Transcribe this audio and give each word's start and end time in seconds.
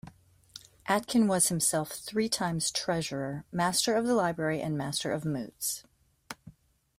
Atkin 0.87 1.27
was 1.27 1.49
himself 1.49 1.91
three 1.91 2.27
times 2.27 2.71
Treasurer, 2.71 3.45
Master 3.51 3.93
of 3.93 4.07
the 4.07 4.15
Library 4.15 4.59
and 4.59 4.75
Master 4.75 5.11
of 5.11 5.25
Moots. 5.25 5.83